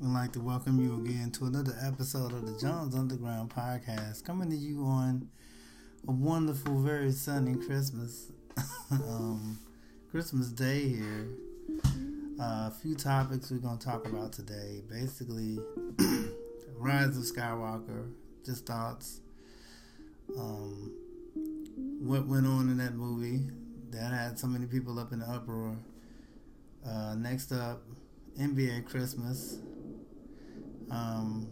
We'd 0.00 0.10
like 0.10 0.30
to 0.34 0.40
welcome 0.40 0.80
you 0.80 0.94
again 1.04 1.32
to 1.32 1.46
another 1.46 1.76
episode 1.84 2.32
of 2.32 2.46
the 2.46 2.56
Jones 2.60 2.94
Underground 2.94 3.50
Podcast, 3.50 4.22
coming 4.22 4.48
to 4.48 4.56
you 4.56 4.84
on 4.84 5.28
a 6.06 6.12
wonderful, 6.12 6.80
very 6.80 7.10
sunny 7.10 7.56
Christmas, 7.56 8.30
um, 8.92 9.58
Christmas 10.12 10.50
Day 10.50 10.88
here. 10.88 11.26
Uh, 12.40 12.70
a 12.70 12.74
few 12.80 12.94
topics 12.94 13.50
we're 13.50 13.58
going 13.58 13.76
to 13.76 13.84
talk 13.84 14.06
about 14.06 14.32
today. 14.32 14.82
Basically, 14.88 15.58
Rise 16.76 17.16
of 17.16 17.24
Skywalker, 17.24 18.12
just 18.46 18.66
thoughts. 18.66 19.20
Um, 20.38 20.92
what 21.98 22.24
went 22.28 22.46
on 22.46 22.68
in 22.70 22.78
that 22.78 22.94
movie 22.94 23.50
that 23.90 24.12
had 24.12 24.38
so 24.38 24.46
many 24.46 24.66
people 24.66 25.00
up 25.00 25.12
in 25.12 25.18
the 25.18 25.26
uproar. 25.26 25.76
Uh, 26.86 27.16
next 27.16 27.50
up, 27.50 27.82
NBA 28.38 28.86
Christmas. 28.86 29.58
Um, 30.90 31.48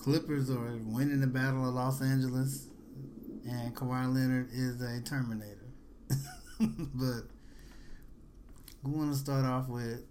Clippers 0.00 0.50
are 0.50 0.78
winning 0.84 1.20
the 1.20 1.26
Battle 1.26 1.68
of 1.68 1.74
Los 1.74 2.02
Angeles, 2.02 2.66
and 3.48 3.74
Kawhi 3.74 4.12
Leonard 4.12 4.48
is 4.52 4.80
a 4.82 5.00
Terminator. 5.00 5.68
but 6.60 7.22
we 8.82 8.90
want 8.90 9.12
to 9.12 9.16
start 9.16 9.44
off 9.44 9.68
with 9.68 10.04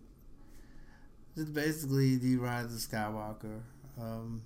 just 1.35 1.53
basically 1.53 2.15
the 2.15 2.37
Rise 2.37 2.65
of 2.65 2.71
Skywalker. 2.79 3.61
Um, 3.99 4.43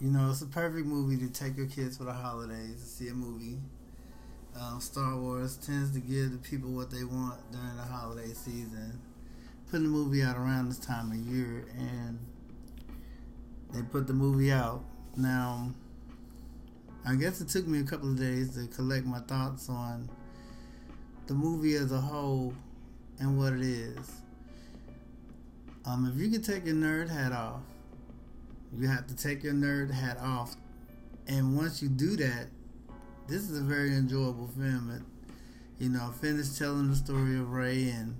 you 0.00 0.10
know, 0.10 0.30
it's 0.30 0.42
a 0.42 0.46
perfect 0.46 0.86
movie 0.86 1.16
to 1.26 1.32
take 1.32 1.56
your 1.56 1.66
kids 1.66 1.96
for 1.96 2.04
the 2.04 2.12
holidays 2.12 2.82
to 2.82 2.86
see 2.86 3.08
a 3.08 3.14
movie. 3.14 3.58
Um, 4.60 4.80
Star 4.80 5.16
Wars 5.16 5.56
tends 5.56 5.92
to 5.92 6.00
give 6.00 6.32
the 6.32 6.38
people 6.38 6.70
what 6.70 6.90
they 6.90 7.04
want 7.04 7.40
during 7.50 7.76
the 7.76 7.82
holiday 7.82 8.32
season. 8.34 9.00
Putting 9.70 9.84
the 9.84 9.92
movie 9.92 10.22
out 10.22 10.36
around 10.36 10.68
this 10.68 10.78
time 10.78 11.10
of 11.10 11.16
year, 11.16 11.64
and 11.76 12.18
they 13.74 13.82
put 13.82 14.06
the 14.06 14.12
movie 14.12 14.52
out. 14.52 14.84
Now, 15.16 15.74
I 17.04 17.16
guess 17.16 17.40
it 17.40 17.48
took 17.48 17.66
me 17.66 17.80
a 17.80 17.84
couple 17.84 18.10
of 18.10 18.18
days 18.18 18.54
to 18.54 18.66
collect 18.68 19.04
my 19.04 19.18
thoughts 19.20 19.68
on 19.68 20.08
the 21.26 21.34
movie 21.34 21.74
as 21.74 21.92
a 21.92 22.00
whole 22.00 22.54
and 23.18 23.36
what 23.36 23.52
it 23.52 23.62
is. 23.62 24.22
Um, 25.84 26.10
if 26.10 26.20
you 26.20 26.30
could 26.30 26.44
take 26.44 26.64
your 26.64 26.76
nerd 26.76 27.10
hat 27.10 27.32
off, 27.32 27.60
you 28.76 28.88
have 28.88 29.06
to 29.08 29.16
take 29.16 29.42
your 29.42 29.52
nerd 29.52 29.90
hat 29.90 30.18
off, 30.18 30.56
and 31.26 31.56
once 31.56 31.82
you 31.82 31.88
do 31.88 32.16
that, 32.16 32.46
this 33.28 33.48
is 33.50 33.58
a 33.58 33.62
very 33.62 33.94
enjoyable 33.94 34.48
film. 34.48 34.90
It, 34.90 35.02
you 35.82 35.90
know, 35.90 36.12
finished 36.20 36.58
telling 36.58 36.88
the 36.88 36.96
story 36.96 37.38
of 37.38 37.52
Rey 37.52 37.90
and 37.90 38.18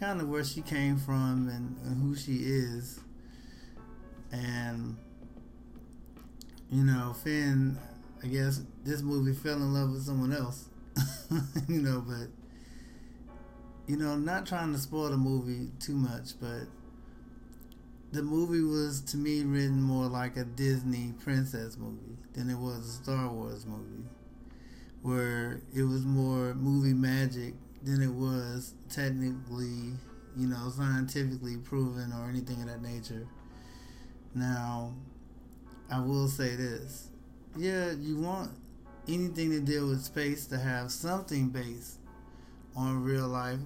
kind 0.00 0.20
of 0.20 0.28
where 0.28 0.44
she 0.44 0.62
came 0.62 0.96
from 0.96 1.48
and, 1.48 1.76
and 1.84 2.02
who 2.02 2.16
she 2.16 2.36
is, 2.44 3.00
and 4.32 4.96
you 6.70 6.82
know, 6.84 7.14
Finn. 7.22 7.78
I 8.24 8.28
guess 8.28 8.62
this 8.84 9.02
movie 9.02 9.32
fell 9.32 9.56
in 9.56 9.74
love 9.74 9.90
with 9.90 10.02
someone 10.02 10.32
else, 10.32 10.68
you 11.68 11.82
know, 11.82 12.04
but 12.06 12.28
you 13.88 13.96
know, 13.96 14.16
not 14.16 14.46
trying 14.46 14.72
to 14.72 14.78
spoil 14.78 15.10
the 15.10 15.16
movie 15.16 15.70
too 15.80 15.94
much, 15.94 16.38
but 16.40 16.68
the 18.12 18.22
movie 18.22 18.62
was 18.62 19.00
to 19.00 19.16
me 19.16 19.42
written 19.42 19.82
more 19.82 20.06
like 20.06 20.36
a 20.36 20.44
Disney 20.44 21.14
princess 21.24 21.76
movie 21.76 22.16
than 22.34 22.48
it 22.48 22.58
was 22.58 22.88
a 22.88 23.02
Star 23.02 23.28
Wars 23.28 23.66
movie, 23.66 24.04
where 25.02 25.62
it 25.74 25.82
was 25.82 26.04
more 26.04 26.54
movie 26.54 26.94
magic 26.94 27.54
than 27.82 28.00
it 28.02 28.12
was 28.12 28.74
technically, 28.88 29.94
you 30.36 30.46
know, 30.46 30.70
scientifically 30.70 31.56
proven 31.56 32.12
or 32.12 32.28
anything 32.28 32.62
of 32.62 32.68
that 32.68 32.82
nature. 32.82 33.26
Now, 34.34 34.94
I 35.90 36.00
will 36.00 36.28
say 36.28 36.56
this. 36.56 37.08
Yeah, 37.56 37.92
you 37.92 38.18
want 38.18 38.50
anything 39.08 39.50
to 39.50 39.60
deal 39.60 39.88
with 39.88 40.02
space 40.02 40.46
to 40.46 40.58
have 40.58 40.90
something 40.90 41.48
based 41.48 41.98
on 42.74 43.02
real 43.02 43.28
life 43.28 43.58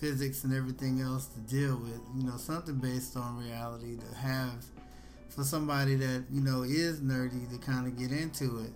physics 0.00 0.44
and 0.44 0.52
everything 0.52 1.00
else 1.00 1.26
to 1.26 1.40
deal 1.40 1.76
with. 1.76 2.00
You 2.16 2.24
know, 2.24 2.36
something 2.36 2.76
based 2.76 3.16
on 3.16 3.38
reality 3.38 3.96
to 3.96 4.16
have 4.16 4.64
for 5.28 5.44
somebody 5.44 5.94
that 5.96 6.24
you 6.30 6.40
know 6.40 6.62
is 6.62 7.00
nerdy 7.00 7.50
to 7.50 7.58
kind 7.58 7.86
of 7.86 7.98
get 7.98 8.10
into 8.10 8.58
it. 8.60 8.72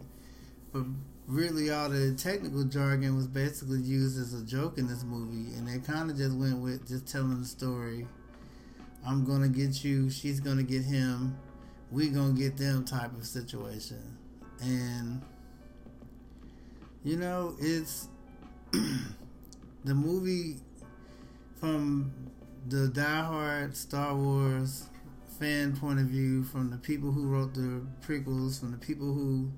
But 0.72 0.84
really, 1.26 1.70
all 1.70 1.88
the 1.88 2.14
technical 2.14 2.64
jargon 2.64 3.16
was 3.16 3.26
basically 3.26 3.80
used 3.80 4.18
as 4.20 4.34
a 4.34 4.44
joke 4.44 4.78
in 4.78 4.86
this 4.86 5.04
movie, 5.04 5.56
and 5.56 5.66
they 5.66 5.78
kind 5.78 6.10
of 6.10 6.16
just 6.16 6.36
went 6.36 6.58
with 6.58 6.86
just 6.86 7.06
telling 7.06 7.40
the 7.40 7.46
story. 7.46 8.06
I'm 9.06 9.24
gonna 9.24 9.48
get 9.48 9.84
you. 9.84 10.10
She's 10.10 10.40
gonna 10.40 10.62
get 10.62 10.82
him. 10.82 11.36
We 11.90 12.08
gonna 12.08 12.32
get 12.32 12.56
them 12.56 12.84
type 12.84 13.16
of 13.16 13.24
situation, 13.24 14.16
and 14.60 15.22
you 17.02 17.16
know 17.16 17.56
it's 17.58 18.08
the 18.72 19.94
movie 19.94 20.56
from 21.58 22.12
the 22.68 22.88
diehard 22.94 23.74
Star 23.74 24.14
Wars 24.14 24.88
fan 25.38 25.74
point 25.74 25.98
of 25.98 26.06
view, 26.06 26.44
from 26.44 26.70
the 26.70 26.76
people 26.76 27.10
who 27.10 27.26
wrote 27.26 27.54
the 27.54 27.82
prequels, 28.06 28.60
from 28.60 28.72
the 28.72 28.76
people 28.76 29.12
who 29.12 29.50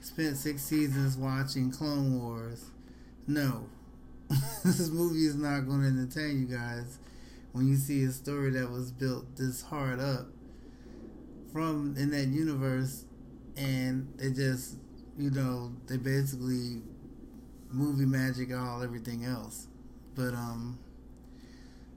spent 0.00 0.36
six 0.36 0.62
seasons 0.62 1.16
watching 1.16 1.70
Clone 1.70 2.20
Wars, 2.20 2.70
no, 3.28 3.68
this 4.64 4.88
movie 4.90 5.26
is 5.26 5.36
not 5.36 5.60
going 5.60 5.82
to 5.82 5.86
entertain 5.86 6.40
you 6.40 6.56
guys 6.56 6.98
when 7.52 7.68
you 7.68 7.76
see 7.76 8.04
a 8.04 8.10
story 8.10 8.50
that 8.50 8.70
was 8.70 8.90
built 8.90 9.36
this 9.36 9.62
hard 9.62 10.00
up 10.00 10.26
from 11.52 11.94
in 11.98 12.10
that 12.10 12.28
universe, 12.28 13.04
and 13.56 14.12
they 14.16 14.30
just, 14.30 14.76
you 15.18 15.30
know, 15.30 15.72
they 15.86 15.96
basically 15.96 16.82
movie 17.70 18.06
magic 18.06 18.54
all 18.54 18.82
everything 18.82 19.24
else. 19.24 19.66
But 20.14 20.34
um 20.34 20.78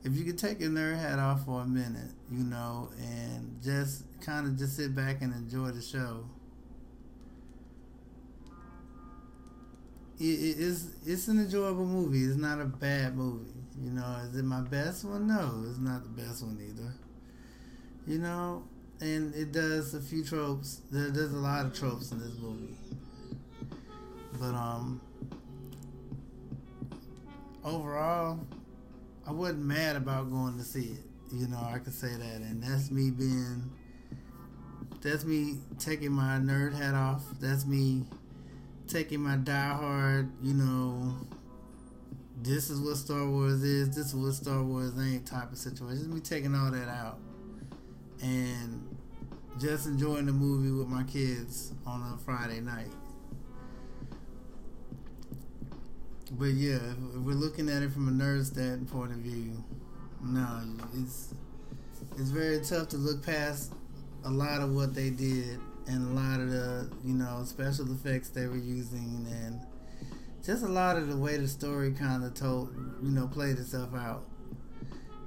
if 0.04 0.16
you 0.16 0.24
could 0.24 0.38
take 0.38 0.60
your 0.60 0.70
nerd 0.70 1.00
hat 1.00 1.18
off 1.18 1.46
for 1.46 1.62
a 1.62 1.66
minute, 1.66 2.12
you 2.32 2.44
know, 2.44 2.90
and 3.00 3.60
just 3.64 4.04
kind 4.22 4.46
of 4.46 4.58
just 4.58 4.76
sit 4.76 4.96
back 4.96 5.22
and 5.22 5.34
enjoy 5.34 5.72
the 5.72 5.82
show. 5.82 6.26
It, 10.20 10.24
it, 10.24 10.56
it's 10.60 10.88
it's 11.06 11.28
an 11.28 11.40
enjoyable 11.40 11.86
movie. 11.86 12.24
It's 12.24 12.38
not 12.38 12.62
a 12.62 12.66
bad 12.66 13.18
movie. 13.18 13.52
You 13.82 13.92
know, 13.92 14.18
is 14.24 14.38
it 14.38 14.46
my 14.46 14.62
best 14.62 15.04
one? 15.04 15.28
No, 15.28 15.64
it's 15.68 15.80
not 15.80 16.04
the 16.04 16.22
best 16.22 16.44
one 16.44 16.58
either. 16.62 16.94
You 18.08 18.20
know, 18.20 18.64
and 19.02 19.36
it 19.36 19.52
does 19.52 19.94
a 19.94 20.00
few 20.00 20.24
tropes. 20.24 20.82
There, 20.90 21.10
there's 21.10 21.34
a 21.34 21.38
lot 21.38 21.66
of 21.66 21.78
tropes 21.78 22.12
in 22.12 22.20
this 22.20 22.38
movie, 22.40 22.76
but 24.40 24.54
um, 24.56 25.02
overall, 27.64 28.40
I 29.28 29.32
wasn't 29.32 29.66
mad 29.66 29.98
about 29.98 30.32
going 30.32 30.58
to 30.58 30.64
see 30.64 30.94
it. 30.94 31.04
You 31.34 31.48
know, 31.48 31.60
I 31.60 31.80
could 31.80 31.94
say 31.94 32.16
that, 32.16 32.42
and 32.42 32.64
that's 32.64 32.90
me 32.92 33.12
being. 33.12 33.70
That's 35.02 35.26
me 35.26 35.58
taking 35.78 36.12
my 36.12 36.38
nerd 36.38 36.74
hat 36.74 36.96
off. 36.96 37.22
That's 37.40 37.66
me 37.66 38.06
taking 38.88 39.22
my 39.22 39.38
diehard. 39.38 40.30
You 40.42 40.54
know, 40.54 41.16
this 42.42 42.70
is 42.70 42.80
what 42.80 42.98
Star 42.98 43.28
Wars 43.28 43.64
is. 43.64 43.90
This 43.90 44.08
is 44.08 44.16
what 44.16 44.34
Star 44.34 44.64
Wars 44.64 44.94
ain't. 45.00 45.26
Type 45.26 45.52
of 45.52 45.58
situation. 45.58 46.14
Me 46.14 46.20
taking 46.20 46.56
all 46.56 46.72
that 46.72 46.88
out, 46.88 47.20
and 48.22 48.96
just 49.60 49.88
enjoying 49.88 50.26
the 50.26 50.32
movie 50.32 50.72
with 50.72 50.88
my 50.88 51.04
kids 51.04 51.74
on 51.86 52.02
a 52.14 52.18
Friday 52.18 52.60
night. 52.60 52.92
But 56.32 56.54
yeah, 56.54 56.76
if 56.76 57.22
we're 57.22 57.34
looking 57.34 57.70
at 57.70 57.84
it 57.84 57.92
from 57.92 58.08
a 58.08 58.12
nerd 58.12 58.46
standpoint 58.46 59.12
of 59.12 59.20
view, 59.20 59.64
no, 60.24 60.62
it's 60.96 61.34
it's 62.18 62.30
very 62.30 62.62
tough 62.62 62.90
to 62.90 62.98
look 62.98 63.24
past 63.24 63.74
a 64.24 64.30
lot 64.30 64.62
of 64.62 64.74
what 64.74 64.96
they 64.96 65.12
did 65.12 65.60
and 65.88 66.10
a 66.10 66.20
lot 66.20 66.40
of 66.40 66.50
the 66.50 66.90
you 67.04 67.14
know 67.14 67.44
special 67.46 67.92
effects 67.92 68.30
they 68.30 68.48
were 68.48 68.58
using 68.58 69.28
and 69.30 69.62
just 70.44 70.64
a 70.64 70.68
lot 70.68 70.96
of 70.98 71.08
the 71.08 71.18
way 71.18 71.38
the 71.38 71.48
story 71.48 71.92
kind 71.92 72.24
of 72.24 72.34
told 72.34 72.74
you 73.04 73.12
know 73.12 73.28
played 73.28 73.58
itself 73.58 73.94
out. 73.96 74.24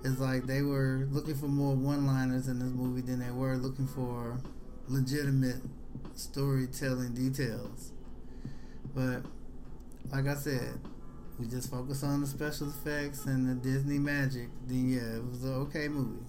It's 0.05 0.21
like 0.21 0.47
they 0.47 0.63
were 0.63 1.09
looking 1.11 1.35
for 1.35 1.47
more 1.47 1.75
one-liners 1.75 2.47
in 2.47 2.61
this 2.61 2.69
movie 2.69 3.01
than 3.01 3.19
they 3.19 3.33
were 3.33 3.57
looking 3.57 3.89
for 3.89 4.39
legitimate 4.87 5.57
storytelling 6.15 7.15
details. 7.15 7.91
But 8.95 9.23
like 10.13 10.29
I 10.29 10.35
said, 10.35 10.79
we 11.39 11.47
just 11.47 11.71
focus 11.71 12.03
on 12.03 12.21
the 12.21 12.27
special 12.27 12.69
effects 12.69 13.27
and 13.27 13.49
the 13.49 13.55
Disney 13.55 13.99
magic, 13.99 14.49
then 14.67 14.91
yeah, 14.91 15.17
it 15.17 15.25
was 15.25 15.45
an 15.45 15.55
okay 15.55 15.89
movie. 15.89 16.25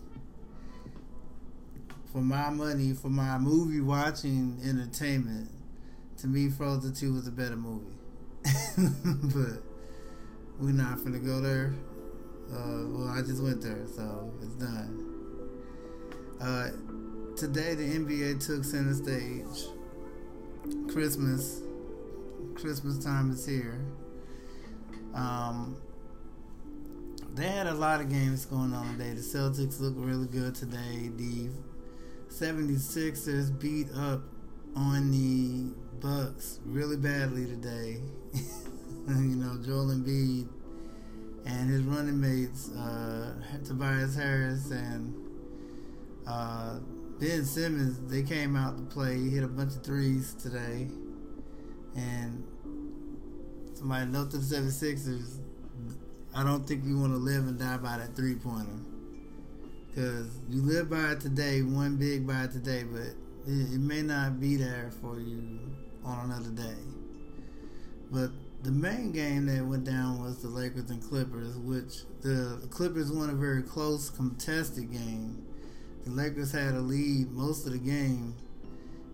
For 2.11 2.19
my 2.19 2.50
money, 2.50 2.94
for 2.94 3.09
my 3.09 3.38
movie 3.38 3.81
watching 3.81 4.59
entertainment, 4.63 5.51
to 6.17 6.27
me, 6.27 6.50
Frozen 6.50 6.95
2 6.95 7.13
was 7.13 7.27
a 7.27 7.31
better 7.31 7.56
movie. 7.56 7.94
but 9.33 9.61
we're 10.59 10.71
not 10.71 11.03
gonna 11.03 11.19
go 11.19 11.39
there. 11.39 11.73
Uh, 12.51 12.88
well, 12.88 13.09
I 13.09 13.21
just 13.21 13.44
went 13.44 13.61
there, 13.61 13.85
so 13.95 14.33
it's 14.41 14.56
done. 14.56 15.06
Uh, 16.41 16.69
today 17.38 17.75
the 17.75 17.83
NBA 17.83 18.45
took 18.45 18.63
center 18.63 18.95
stage. 18.95 19.69
Christmas, 20.91 21.62
Christmas 22.55 23.03
time 23.03 23.31
is 23.31 23.45
here. 23.45 23.79
Um, 25.13 25.77
they 27.35 27.47
had 27.47 27.67
a 27.67 27.73
lot 27.73 28.01
of 28.01 28.09
games 28.09 28.45
going 28.45 28.73
on 28.73 28.97
today. 28.97 29.12
The 29.12 29.21
Celtics 29.21 29.79
look 29.79 29.94
really 29.95 30.27
good 30.27 30.55
today. 30.55 31.12
The 31.15 31.50
76ers 32.29 33.59
beat 33.59 33.87
up 33.95 34.21
on 34.75 35.11
the 35.11 35.73
Bucks 35.99 36.59
really 36.65 36.95
badly 36.95 37.45
today. 37.45 37.99
you 39.07 39.35
know, 39.35 39.57
Joel 39.61 39.87
Embiid 39.87 40.47
and 41.45 41.69
his 41.69 41.81
running 41.83 42.19
mates, 42.19 42.69
uh, 42.69 43.33
Tobias 43.65 44.15
Harris 44.15 44.71
and 44.71 45.13
uh, 46.27 46.79
Ben 47.19 47.43
Simmons, 47.43 47.99
they 48.09 48.23
came 48.23 48.55
out 48.55 48.77
to 48.77 48.83
play. 48.83 49.17
He 49.17 49.29
hit 49.29 49.43
a 49.43 49.47
bunch 49.47 49.75
of 49.75 49.83
threes 49.83 50.35
today. 50.35 50.87
And 51.95 52.43
somebody 53.73 54.05
note 54.05 54.31
the 54.31 54.37
76ers, 54.37 55.39
I 56.35 56.43
don't 56.43 56.65
think 56.65 56.85
you 56.85 56.97
want 56.97 57.11
to 57.13 57.17
live 57.17 57.47
and 57.47 57.59
die 57.59 57.77
by 57.77 57.97
that 57.97 58.15
three 58.15 58.35
pointer. 58.35 58.69
Because 59.89 60.27
you 60.50 60.62
live 60.62 60.89
by 60.89 61.12
it 61.12 61.19
today, 61.19 61.62
one 61.62 61.97
big 61.97 62.27
by 62.27 62.44
it 62.44 62.51
today, 62.51 62.83
but 62.83 63.01
it, 63.01 63.74
it 63.74 63.80
may 63.80 64.01
not 64.01 64.39
be 64.39 64.56
there 64.56 64.91
for 65.01 65.19
you 65.19 65.59
on 66.06 66.30
another 66.30 66.51
day. 66.51 66.77
But 68.12 68.31
the 68.63 68.71
main 68.71 69.12
game 69.12 69.45
that 69.45 69.65
went 69.65 69.86
down 69.86 70.21
was 70.21 70.41
the 70.41 70.50
Lakers 70.50 70.89
and 70.89 71.01
Clippers, 71.01 71.57
which 71.57 72.03
the 72.21 72.68
Clippers 72.69 73.12
won 73.12 73.30
a 73.30 73.33
very 73.33 73.63
close, 73.63 74.09
contested 74.09 74.91
game. 74.91 75.45
The 76.06 76.12
Lakers 76.12 76.51
had 76.51 76.74
a 76.75 76.80
lead 76.80 77.31
most 77.31 77.65
of 77.65 77.74
the 77.74 77.80
game, 77.80 78.36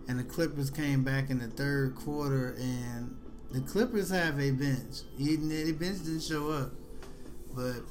and 0.08 0.18
the 0.18 0.24
Clippers 0.24 0.70
came 0.70 1.04
back 1.04 1.30
in 1.30 1.38
the 1.38 1.48
third 1.48 1.94
quarter. 1.94 2.56
And 2.58 3.16
the 3.50 3.60
Clippers 3.60 4.10
have 4.10 4.40
a 4.40 4.50
bench. 4.50 5.02
Even 5.18 5.48
the 5.48 5.72
bench 5.72 6.04
didn't 6.04 6.22
show 6.22 6.50
up, 6.50 6.72
but 7.54 7.82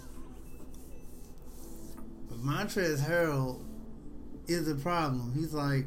Montrezl 2.38 3.08
Harrell 3.08 3.62
is 4.48 4.68
a 4.68 4.76
problem. 4.76 5.34
He's 5.36 5.54
like 5.54 5.86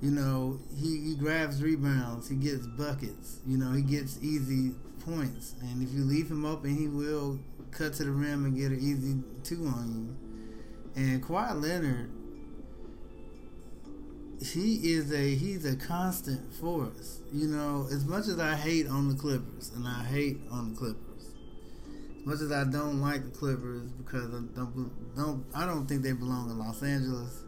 you 0.00 0.10
know, 0.10 0.58
he, 0.78 0.98
he 1.00 1.14
grabs 1.14 1.62
rebounds, 1.62 2.28
he 2.28 2.36
gets 2.36 2.66
buckets, 2.66 3.40
you 3.46 3.58
know, 3.58 3.72
he 3.72 3.82
gets 3.82 4.18
easy 4.22 4.72
points. 5.04 5.54
And 5.60 5.82
if 5.82 5.92
you 5.92 6.04
leave 6.04 6.30
him 6.30 6.46
open, 6.46 6.74
he 6.74 6.88
will 6.88 7.38
cut 7.70 7.94
to 7.94 8.04
the 8.04 8.10
rim 8.10 8.44
and 8.46 8.56
get 8.56 8.70
an 8.70 8.80
easy 8.80 9.22
two 9.44 9.66
on 9.66 9.92
you. 10.96 11.02
And 11.02 11.22
Kawhi 11.22 11.60
Leonard, 11.60 12.10
he 14.42 14.92
is 14.92 15.12
a 15.12 15.34
he's 15.34 15.66
a 15.66 15.76
constant 15.76 16.52
force. 16.54 17.20
You 17.32 17.48
know, 17.48 17.86
as 17.92 18.06
much 18.06 18.26
as 18.26 18.38
I 18.38 18.56
hate 18.56 18.86
on 18.88 19.08
the 19.08 19.14
Clippers, 19.14 19.70
and 19.74 19.86
I 19.86 20.02
hate 20.04 20.40
on 20.50 20.72
the 20.72 20.78
Clippers, 20.78 21.09
much 22.24 22.40
as 22.40 22.52
I 22.52 22.64
don't 22.64 23.00
like 23.00 23.24
the 23.24 23.30
Clippers 23.30 23.90
because 23.92 24.26
I 24.26 24.40
don't 24.54 25.14
don't 25.16 25.44
I 25.54 25.66
don't 25.66 25.86
think 25.86 26.02
they 26.02 26.12
belong 26.12 26.50
in 26.50 26.58
Los 26.58 26.82
Angeles 26.82 27.44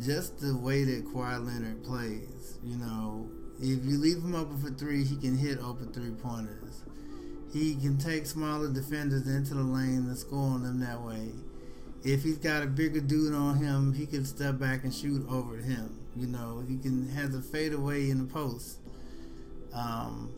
just 0.00 0.40
the 0.40 0.56
way 0.56 0.84
that 0.84 1.04
Kawhi 1.06 1.44
Leonard 1.44 1.84
plays, 1.84 2.58
you 2.64 2.76
know, 2.76 3.28
if 3.60 3.84
you 3.84 3.98
leave 3.98 4.18
him 4.18 4.34
open 4.34 4.58
for 4.58 4.70
three, 4.70 5.04
he 5.04 5.16
can 5.16 5.36
hit 5.36 5.58
open 5.58 5.92
three 5.92 6.10
pointers. 6.10 6.84
He 7.52 7.74
can 7.74 7.98
take 7.98 8.26
smaller 8.26 8.72
defenders 8.72 9.28
into 9.28 9.54
the 9.54 9.62
lane 9.62 10.06
and 10.08 10.18
score 10.18 10.38
on 10.38 10.62
them 10.62 10.80
that 10.80 11.00
way. 11.02 11.28
If 12.02 12.22
he's 12.22 12.38
got 12.38 12.62
a 12.62 12.66
bigger 12.66 13.00
dude 13.00 13.34
on 13.34 13.58
him, 13.58 13.92
he 13.92 14.06
can 14.06 14.24
step 14.24 14.58
back 14.58 14.84
and 14.84 14.92
shoot 14.92 15.24
over 15.28 15.56
him. 15.56 15.98
You 16.16 16.26
know, 16.26 16.64
he 16.66 16.78
can 16.78 17.08
have 17.10 17.34
a 17.34 17.42
fadeaway 17.42 18.10
in 18.10 18.18
the 18.18 18.32
post. 18.32 18.78
Um, 19.72 20.32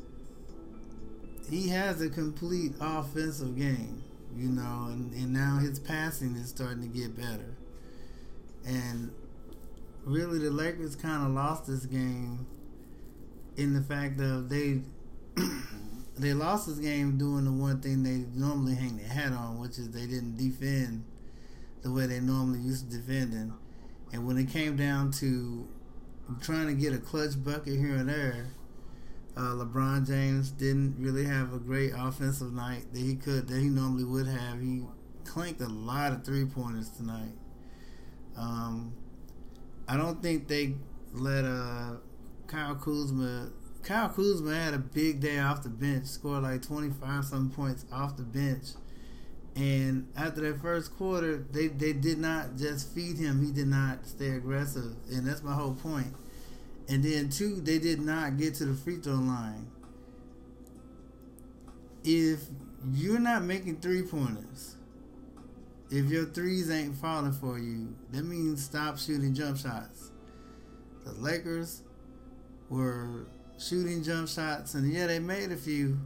he 1.50 1.68
has 1.68 2.00
a 2.00 2.08
complete 2.08 2.72
offensive 2.80 3.56
game, 3.56 4.02
you 4.36 4.48
know, 4.48 4.88
and, 4.88 5.12
and 5.14 5.32
now 5.32 5.58
his 5.58 5.78
passing 5.78 6.34
is 6.36 6.48
starting 6.48 6.82
to 6.82 6.88
get 6.88 7.16
better. 7.16 7.56
And 8.66 9.12
really 10.04 10.38
the 10.38 10.50
Lakers 10.50 10.96
kind 10.96 11.26
of 11.26 11.32
lost 11.32 11.66
this 11.66 11.86
game 11.86 12.46
in 13.56 13.74
the 13.74 13.82
fact 13.82 14.20
of 14.20 14.48
they 14.48 14.80
they 16.18 16.32
lost 16.32 16.66
this 16.66 16.78
game 16.78 17.18
doing 17.18 17.44
the 17.44 17.52
one 17.52 17.80
thing 17.80 18.02
they 18.02 18.24
normally 18.38 18.74
hang 18.74 18.96
their 18.96 19.08
hat 19.08 19.32
on, 19.32 19.60
which 19.60 19.78
is 19.78 19.90
they 19.90 20.06
didn't 20.06 20.36
defend 20.36 21.04
the 21.82 21.90
way 21.90 22.06
they 22.06 22.20
normally 22.20 22.60
used 22.60 22.90
to 22.90 22.96
defending. 22.96 23.52
And 24.12 24.26
when 24.26 24.38
it 24.38 24.48
came 24.48 24.76
down 24.76 25.10
to 25.12 25.68
trying 26.40 26.66
to 26.68 26.74
get 26.74 26.92
a 26.92 26.98
clutch 26.98 27.42
bucket 27.42 27.78
here 27.78 27.96
and 27.96 28.08
there, 28.08 28.46
uh, 29.36 29.54
LeBron 29.54 30.06
James 30.06 30.50
didn't 30.50 30.96
really 30.98 31.24
have 31.24 31.52
a 31.52 31.58
great 31.58 31.92
offensive 31.96 32.52
night 32.52 32.84
that 32.92 33.00
he 33.00 33.16
could 33.16 33.48
that 33.48 33.60
he 33.60 33.68
normally 33.68 34.04
would 34.04 34.26
have. 34.26 34.60
He 34.60 34.82
clanked 35.24 35.60
a 35.60 35.68
lot 35.68 36.12
of 36.12 36.24
three 36.24 36.44
pointers 36.44 36.90
tonight. 36.90 37.32
Um, 38.36 38.92
I 39.88 39.96
don't 39.96 40.22
think 40.22 40.48
they 40.48 40.74
let 41.12 41.44
uh, 41.44 41.94
Kyle 42.46 42.74
Kuzma. 42.76 43.50
Kyle 43.82 44.08
Kuzma 44.08 44.54
had 44.54 44.74
a 44.74 44.78
big 44.78 45.20
day 45.20 45.38
off 45.38 45.62
the 45.62 45.68
bench, 45.68 46.06
scored 46.06 46.44
like 46.44 46.62
25 46.62 47.24
some 47.24 47.50
points 47.50 47.84
off 47.92 48.16
the 48.16 48.22
bench. 48.22 48.68
And 49.56 50.08
after 50.16 50.40
that 50.40 50.60
first 50.60 50.96
quarter, 50.96 51.44
they, 51.50 51.68
they 51.68 51.92
did 51.92 52.18
not 52.18 52.56
just 52.56 52.92
feed 52.92 53.18
him, 53.18 53.44
he 53.44 53.52
did 53.52 53.68
not 53.68 54.06
stay 54.06 54.30
aggressive. 54.30 54.96
And 55.12 55.26
that's 55.26 55.42
my 55.42 55.52
whole 55.52 55.74
point. 55.74 56.14
And 56.88 57.02
then, 57.02 57.30
two, 57.30 57.60
they 57.60 57.78
did 57.78 58.00
not 58.00 58.36
get 58.36 58.54
to 58.56 58.66
the 58.66 58.74
free 58.74 58.96
throw 58.96 59.14
line. 59.14 59.70
If 62.04 62.40
you're 62.92 63.18
not 63.18 63.42
making 63.44 63.76
three 63.80 64.02
pointers, 64.02 64.76
if 65.90 66.10
your 66.10 66.26
threes 66.26 66.70
ain't 66.70 66.96
falling 66.96 67.32
for 67.32 67.58
you, 67.58 67.94
that 68.12 68.24
means 68.24 68.62
stop 68.64 68.98
shooting 68.98 69.34
jump 69.34 69.56
shots. 69.56 70.10
The 71.04 71.12
Lakers 71.12 71.82
were 72.68 73.26
shooting 73.58 74.02
jump 74.02 74.28
shots, 74.28 74.74
and 74.74 74.92
yeah, 74.92 75.06
they 75.06 75.18
made 75.18 75.52
a 75.52 75.56
few, 75.56 75.98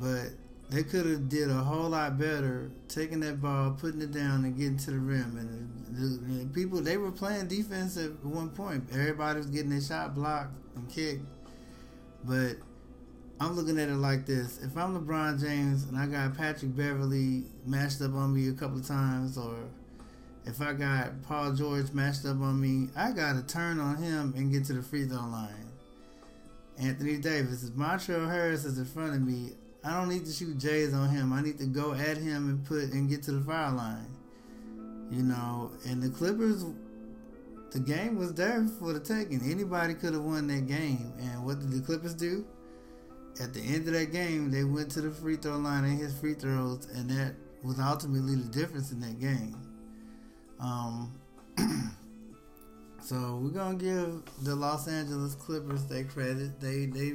but 0.00 0.28
they 0.70 0.82
could 0.82 1.06
have 1.06 1.28
did 1.28 1.50
a 1.50 1.54
whole 1.54 1.90
lot 1.90 2.18
better 2.18 2.70
taking 2.88 3.20
that 3.20 3.40
ball, 3.40 3.70
putting 3.70 4.02
it 4.02 4.12
down, 4.12 4.44
and 4.44 4.56
getting 4.56 4.76
to 4.76 4.90
the 4.90 4.98
rim. 4.98 5.36
And 5.38 6.54
people 6.54 6.80
they 6.80 6.96
were 6.96 7.10
playing 7.10 7.48
defense 7.48 7.96
at 7.96 8.24
one 8.24 8.50
point. 8.50 8.84
Everybody 8.92 9.38
was 9.38 9.46
getting 9.46 9.70
their 9.70 9.80
shot 9.80 10.14
blocked 10.14 10.52
and 10.76 10.88
kicked, 10.90 11.24
but 12.24 12.56
I'm 13.40 13.56
looking 13.56 13.78
at 13.78 13.88
it 13.88 13.96
like 13.96 14.26
this: 14.26 14.58
if 14.62 14.76
I'm 14.76 14.94
LeBron 14.94 15.40
James 15.40 15.84
and 15.84 15.96
I 15.96 16.06
got 16.06 16.36
Patrick 16.36 16.76
Beverley 16.76 17.44
matched 17.64 18.02
up 18.02 18.14
on 18.14 18.34
me 18.34 18.48
a 18.48 18.52
couple 18.52 18.78
of 18.78 18.86
times, 18.86 19.38
or 19.38 19.56
if 20.44 20.60
I 20.60 20.74
got 20.74 21.22
Paul 21.22 21.52
George 21.52 21.92
matched 21.92 22.26
up 22.26 22.40
on 22.40 22.60
me, 22.60 22.90
I 22.94 23.12
got 23.12 23.36
to 23.36 23.42
turn 23.42 23.80
on 23.80 23.96
him 23.96 24.34
and 24.36 24.52
get 24.52 24.66
to 24.66 24.74
the 24.74 24.82
free 24.82 25.06
throw 25.06 25.16
line. 25.16 25.54
Anthony 26.78 27.16
Davis, 27.16 27.64
if 27.64 27.70
Montrezl 27.70 28.28
Harrell 28.28 28.52
is 28.52 28.78
in 28.78 28.84
front 28.84 29.14
of 29.14 29.22
me, 29.22 29.52
I 29.84 29.94
don't 29.94 30.08
need 30.08 30.24
to 30.26 30.32
shoot 30.32 30.58
Jays 30.58 30.92
on 30.92 31.08
him. 31.08 31.32
I 31.32 31.42
need 31.42 31.58
to 31.58 31.66
go 31.66 31.92
at 31.92 32.16
him 32.16 32.48
and 32.48 32.64
put 32.64 32.92
and 32.92 33.08
get 33.08 33.22
to 33.24 33.32
the 33.32 33.40
fire 33.40 33.72
line. 33.72 34.10
You 35.10 35.22
know, 35.22 35.70
and 35.86 36.02
the 36.02 36.10
Clippers, 36.10 36.64
the 37.70 37.80
game 37.80 38.16
was 38.16 38.34
there 38.34 38.66
for 38.78 38.92
the 38.92 39.00
taking. 39.00 39.40
Anybody 39.50 39.94
could 39.94 40.12
have 40.12 40.22
won 40.22 40.46
that 40.48 40.66
game. 40.66 41.12
And 41.18 41.44
what 41.44 41.60
did 41.60 41.70
the 41.70 41.80
Clippers 41.80 42.14
do? 42.14 42.44
at 43.40 43.54
the 43.54 43.60
end 43.60 43.86
of 43.86 43.94
that 43.94 44.12
game, 44.12 44.50
they 44.50 44.64
went 44.64 44.90
to 44.92 45.00
the 45.00 45.10
free 45.10 45.36
throw 45.36 45.56
line 45.58 45.84
and 45.84 45.98
hit 46.00 46.10
free 46.10 46.34
throws, 46.34 46.86
and 46.94 47.08
that 47.10 47.34
was 47.62 47.78
ultimately 47.78 48.34
the 48.34 48.48
difference 48.48 48.90
in 48.90 49.00
that 49.00 49.20
game. 49.20 49.56
Um, 50.60 51.14
so 53.00 53.40
we're 53.42 53.50
gonna 53.50 53.76
give 53.76 54.22
the 54.42 54.54
Los 54.56 54.88
Angeles 54.88 55.34
Clippers 55.34 55.84
their 55.86 56.04
credit. 56.04 56.60
They 56.60 56.86
they 56.86 57.14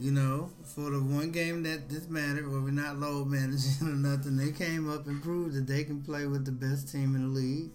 you 0.00 0.10
know, 0.10 0.50
for 0.64 0.90
the 0.90 0.98
one 0.98 1.30
game 1.30 1.62
that 1.64 1.90
this 1.90 2.08
mattered, 2.08 2.50
where 2.50 2.62
we're 2.62 2.70
not 2.70 2.98
load 2.98 3.26
managing 3.26 3.82
or 3.86 3.92
nothing, 3.92 4.36
they 4.36 4.50
came 4.50 4.90
up 4.90 5.06
and 5.06 5.22
proved 5.22 5.54
that 5.54 5.66
they 5.66 5.84
can 5.84 6.02
play 6.02 6.26
with 6.26 6.46
the 6.46 6.52
best 6.52 6.90
team 6.90 7.14
in 7.14 7.22
the 7.22 7.40
league, 7.40 7.70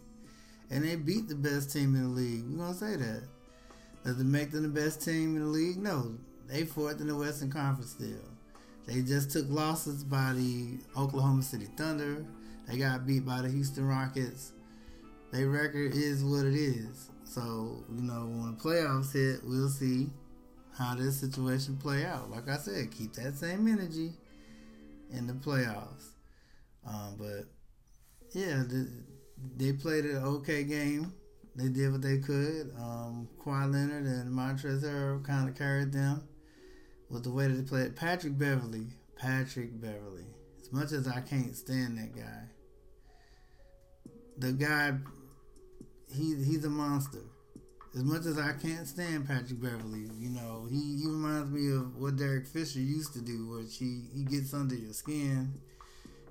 and 0.72 0.84
they 0.84 0.96
beat 0.96 1.28
the 1.28 1.36
best 1.36 1.72
team 1.72 1.96
in 1.96 2.04
the 2.04 2.10
league. 2.10 2.44
We're 2.50 2.66
gonna 2.66 2.74
say 2.74 2.96
that. 2.96 3.24
Does 4.04 4.20
it 4.20 4.26
make 4.26 4.52
them 4.52 4.64
the 4.64 4.82
best 4.82 5.04
team 5.04 5.36
in 5.36 5.44
the 5.44 5.48
league? 5.48 5.78
No, 5.78 6.16
they 6.48 6.64
fourth 6.64 7.00
in 7.00 7.08
the 7.08 7.16
Western 7.16 7.52
Conference 7.52 7.92
still. 7.92 8.26
They 8.88 9.02
just 9.02 9.30
took 9.30 9.46
losses 9.50 10.04
by 10.04 10.34
the 10.34 10.80
Oklahoma 10.98 11.44
City 11.44 11.68
Thunder. 11.78 12.26
They 12.68 12.78
got 12.78 13.06
beat 13.06 13.26
by 13.26 13.42
the 13.42 13.50
Houston 13.50 13.88
Rockets. 13.88 14.52
Their 15.32 15.50
record 15.50 15.94
is 15.94 16.24
what 16.24 16.46
it 16.46 16.56
is. 16.56 17.10
So, 17.24 17.84
you 17.94 18.02
know, 18.02 18.26
when 18.28 18.56
the 18.56 18.64
playoffs 18.64 19.14
hit, 19.14 19.42
we'll 19.44 19.70
see 19.70 20.10
how 20.78 20.96
this 20.96 21.20
situation 21.20 21.78
play 21.78 22.06
out. 22.06 22.30
Like 22.30 22.50
I 22.50 22.58
said, 22.58 22.92
keep 22.92 23.14
that 23.14 23.36
same 23.36 23.68
energy 23.68 24.12
in 25.12 25.28
the 25.28 25.34
playoffs. 25.34 26.10
Um, 26.86 27.16
but 27.18 27.46
yeah, 28.34 28.64
the, 28.68 28.90
they 29.58 29.74
played 29.74 30.06
an 30.06 30.24
okay 30.24 30.64
game. 30.64 31.14
They 31.56 31.70
did 31.70 31.92
what 31.92 32.02
they 32.02 32.18
could. 32.18 32.74
Um, 32.78 33.30
Kawhi 33.40 33.72
Leonard 33.72 34.06
and 34.06 34.30
Montrezl 34.30 35.24
kind 35.24 35.48
of 35.48 35.56
carried 35.56 35.94
them 35.94 36.28
with 37.10 37.24
the 37.24 37.32
way 37.32 37.48
that 37.48 37.54
they 37.54 37.64
played. 37.64 37.96
Patrick 37.96 38.38
Beverley, 38.38 38.88
Patrick 39.16 39.80
Beverley. 39.80 40.26
As 40.62 40.74
much 40.74 40.92
as 40.92 41.08
I 41.08 41.22
can't 41.22 41.56
stand 41.56 41.98
that 41.98 42.16
guy, 42.16 42.42
the 44.38 44.52
guy, 44.52 44.94
he 46.14 46.36
he's 46.44 46.66
a 46.66 46.70
monster. 46.70 47.22
As 47.96 48.04
much 48.04 48.26
as 48.26 48.38
I 48.38 48.52
can't 48.52 48.86
stand 48.86 49.26
Patrick 49.26 49.62
Beverley, 49.62 50.10
you 50.20 50.30
know, 50.30 50.68
he, 50.70 50.98
he 51.02 51.08
reminds 51.08 51.50
me 51.50 51.72
of 51.72 51.96
what 51.96 52.18
Derek 52.18 52.46
Fisher 52.46 52.80
used 52.80 53.14
to 53.14 53.22
do, 53.22 53.48
which 53.48 53.78
he, 53.78 54.02
he 54.14 54.24
gets 54.24 54.54
under 54.54 54.76
your 54.76 54.92
skin. 54.92 55.54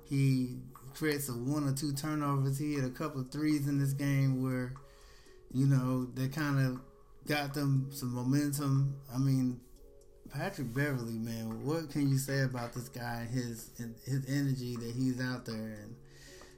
He 0.07 0.57
creates 0.93 1.27
a 1.27 1.33
one 1.33 1.67
or 1.67 1.73
two 1.73 1.91
turnovers. 1.93 2.59
He 2.59 2.75
had 2.75 2.85
a 2.85 2.91
couple 2.91 3.21
of 3.21 3.31
threes 3.31 3.67
in 3.67 3.79
this 3.79 3.93
game 3.93 4.43
where, 4.43 4.73
you 5.51 5.65
know, 5.65 6.05
they 6.13 6.27
kind 6.27 6.59
of 6.59 6.81
got 7.27 7.55
them 7.55 7.89
some 7.91 8.13
momentum. 8.13 8.95
I 9.11 9.17
mean, 9.17 9.59
Patrick 10.31 10.71
Beverley, 10.71 11.17
man, 11.17 11.65
what 11.65 11.89
can 11.89 12.09
you 12.09 12.17
say 12.17 12.41
about 12.41 12.73
this 12.73 12.89
guy 12.89 13.25
his 13.31 13.71
his 14.05 14.25
energy 14.27 14.75
that 14.75 14.93
he's 14.95 15.19
out 15.21 15.45
there 15.45 15.79
and 15.81 15.95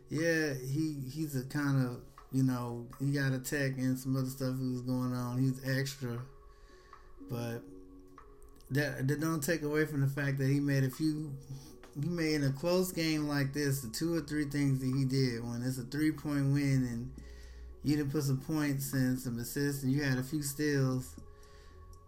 yeah, 0.09 0.53
he 0.53 0.95
he's 1.13 1.35
a 1.35 1.43
kind 1.45 1.85
of 1.85 2.01
you 2.37 2.43
know 2.43 2.85
he 2.99 3.07
got 3.07 3.33
a 3.33 3.39
tech 3.39 3.79
and 3.79 3.97
some 3.97 4.15
other 4.15 4.29
stuff 4.29 4.55
that 4.59 4.71
was 4.71 4.81
going 4.81 5.11
on. 5.11 5.39
He's 5.39 5.59
extra, 5.67 6.19
but 7.31 7.63
that 8.69 9.07
that 9.07 9.19
don't 9.19 9.43
take 9.43 9.63
away 9.63 9.87
from 9.87 10.01
the 10.01 10.07
fact 10.07 10.37
that 10.37 10.47
he 10.47 10.59
made 10.59 10.83
a 10.83 10.91
few 10.91 11.33
he 11.99 12.07
made 12.07 12.35
in 12.35 12.43
a 12.43 12.51
close 12.51 12.91
game 12.91 13.27
like 13.27 13.53
this, 13.53 13.81
the 13.81 13.89
two 13.89 14.13
or 14.13 14.21
three 14.21 14.45
things 14.45 14.81
that 14.81 14.95
he 14.95 15.03
did 15.03 15.43
when 15.43 15.63
it's 15.63 15.79
a 15.79 15.83
three 15.83 16.11
point 16.11 16.53
win 16.53 16.87
and 16.91 17.11
you 17.83 17.97
didn't 17.97 18.11
put 18.11 18.21
some 18.21 18.39
points 18.39 18.93
and 18.93 19.17
some 19.17 19.39
assists 19.39 19.81
and 19.81 19.91
you 19.91 20.03
had 20.03 20.19
a 20.19 20.23
few 20.23 20.43
steals, 20.43 21.15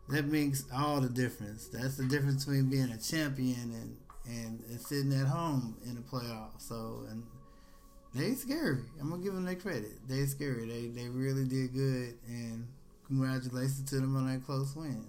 that 0.09 0.25
makes 0.25 0.63
all 0.71 1.01
the 1.01 1.09
difference. 1.09 1.69
That's 1.69 1.98
the 1.98 2.05
difference 2.05 2.45
between 2.45 2.69
being 2.69 2.91
a 2.91 3.00
champion 3.00 3.74
and 3.74 3.98
and, 4.27 4.63
and 4.69 4.79
sitting 4.79 5.12
at 5.12 5.25
home 5.25 5.75
in 5.88 5.95
the 5.95 6.01
playoffs. 6.01 6.67
So 6.67 7.05
and 7.09 7.24
they 8.13 8.33
scary. 8.33 8.83
I'm 8.99 9.09
gonna 9.09 9.21
give 9.23 9.33
them 9.33 9.45
their 9.45 9.55
credit. 9.55 10.07
They 10.07 10.25
scary. 10.25 10.65
They 10.67 10.87
they 10.87 11.09
really 11.09 11.45
did 11.45 11.73
good 11.73 12.15
and 12.27 12.67
congratulations 13.07 13.89
to 13.89 13.95
them 13.95 14.15
on 14.15 14.27
that 14.27 14.45
close 14.45 14.75
win. 14.75 15.05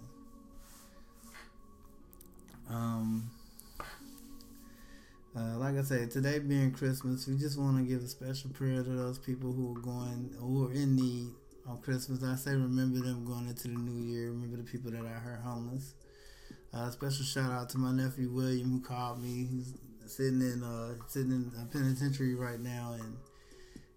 Um 2.68 3.30
uh, 5.36 5.56
like 5.58 5.76
I 5.76 5.82
said, 5.82 6.10
today 6.10 6.40
being 6.40 6.72
Christmas, 6.72 7.26
we 7.26 7.36
just 7.36 7.58
want 7.58 7.76
to 7.76 7.84
give 7.84 8.02
a 8.02 8.08
special 8.08 8.50
prayer 8.50 8.82
to 8.82 8.90
those 8.90 9.18
people 9.18 9.52
who 9.52 9.76
are 9.76 9.80
going, 9.80 10.30
who 10.40 10.66
are 10.66 10.72
in 10.72 10.96
need 10.96 11.28
on 11.68 11.78
Christmas. 11.78 12.24
I 12.24 12.34
say 12.34 12.50
remember 12.50 12.98
them 12.98 13.24
going 13.24 13.46
into 13.46 13.68
the 13.68 13.74
new 13.74 14.12
year. 14.12 14.30
Remember 14.30 14.56
the 14.56 14.64
people 14.64 14.90
that 14.90 15.00
are 15.02 15.20
here 15.22 15.40
homeless. 15.44 15.94
Uh, 16.74 16.90
special 16.90 17.24
shout 17.24 17.50
out 17.50 17.68
to 17.70 17.78
my 17.78 17.92
nephew 17.92 18.30
William 18.30 18.70
who 18.70 18.80
called 18.80 19.22
me. 19.22 19.46
He's 19.50 19.74
sitting 20.10 20.40
in 20.40 20.62
uh, 20.62 20.94
sitting 21.08 21.32
in 21.32 21.52
a 21.60 21.64
penitentiary 21.66 22.34
right 22.34 22.60
now, 22.60 22.96
and 23.00 23.16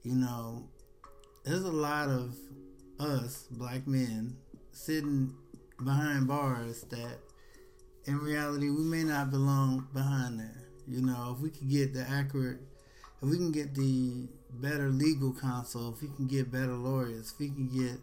you 0.04 0.16
know, 0.16 0.64
there's 1.44 1.64
a 1.64 1.72
lot 1.72 2.10
of 2.10 2.36
us 3.00 3.48
black 3.52 3.88
men 3.88 4.36
sitting 4.72 5.34
behind 5.84 6.28
bars 6.28 6.82
that, 6.90 7.18
in 8.06 8.18
reality, 8.20 8.70
we 8.70 8.84
may 8.84 9.04
not 9.04 9.32
belong 9.32 9.88
behind 9.94 10.40
there. 10.40 10.64
You 10.88 11.02
know, 11.02 11.34
if 11.36 11.42
we 11.42 11.50
could 11.50 11.70
get 11.70 11.94
the 11.94 12.08
accurate, 12.10 12.60
if 13.22 13.30
we 13.30 13.38
can 13.38 13.52
get 13.52 13.74
the 13.74 14.28
better 14.52 14.90
legal 14.90 15.34
counsel, 15.34 15.94
if 15.94 16.02
we 16.02 16.10
can 16.16 16.28
get 16.28 16.52
better 16.52 16.74
lawyers, 16.74 17.32
if 17.32 17.40
we 17.40 17.48
can 17.48 17.68
get 17.68 18.00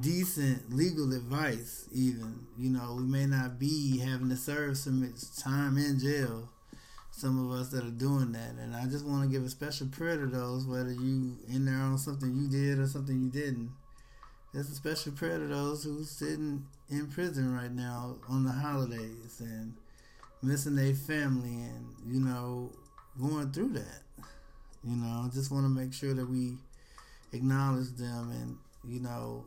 decent 0.00 0.74
legal 0.74 1.12
advice, 1.12 1.88
even, 1.92 2.46
you 2.58 2.70
know, 2.70 2.96
we 2.98 3.04
may 3.04 3.26
not 3.26 3.58
be 3.58 3.98
having 3.98 4.28
to 4.28 4.36
serve 4.36 4.76
so 4.76 4.90
much 4.90 5.36
time 5.38 5.78
in 5.78 5.98
jail. 5.98 6.48
Some 7.14 7.38
of 7.38 7.60
us 7.60 7.68
that 7.68 7.84
are 7.84 7.90
doing 7.90 8.32
that, 8.32 8.54
and 8.58 8.74
I 8.74 8.86
just 8.86 9.04
want 9.04 9.22
to 9.22 9.28
give 9.28 9.44
a 9.44 9.50
special 9.50 9.86
prayer 9.86 10.16
to 10.16 10.26
those, 10.26 10.66
whether 10.66 10.90
you 10.92 11.36
in 11.46 11.66
there 11.66 11.76
on 11.76 11.98
something 11.98 12.34
you 12.34 12.48
did 12.48 12.78
or 12.78 12.86
something 12.86 13.20
you 13.20 13.28
didn't. 13.28 13.70
There's 14.52 14.70
a 14.70 14.74
special 14.74 15.12
prayer 15.12 15.38
to 15.38 15.46
those 15.46 15.84
who's 15.84 16.10
sitting 16.10 16.66
in 16.90 17.06
prison 17.06 17.54
right 17.54 17.70
now 17.70 18.16
on 18.28 18.44
the 18.44 18.52
holidays 18.52 19.40
and 19.40 19.74
missing 20.42 20.74
their 20.74 20.94
family 20.94 21.54
and 21.54 21.86
you 22.06 22.20
know 22.20 22.70
going 23.20 23.52
through 23.52 23.74
that. 23.74 24.02
You 24.82 24.96
know 24.96 25.30
just 25.32 25.50
want 25.50 25.64
to 25.64 25.70
make 25.70 25.92
sure 25.92 26.14
that 26.14 26.28
we 26.28 26.54
acknowledge 27.32 27.90
them 27.92 28.30
and 28.30 28.58
you 28.92 29.00
know 29.00 29.44